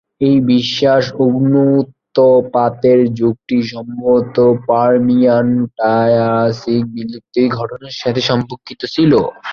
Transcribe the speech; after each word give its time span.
এই 0.21 0.37
বিশাল 0.49 1.03
অগ্ন্যুৎপাতের 1.23 2.99
যুগটি 3.19 3.57
সম্ভবত 3.71 4.35
পারমিয়ান-ট্রায়াসিক 4.67 5.83
বিলুপ্তির 6.95 7.47
ঘটনার 7.57 7.95
সাথে 8.01 8.21
সম্পর্কিত 8.29 8.81
ছিল। 8.93 9.11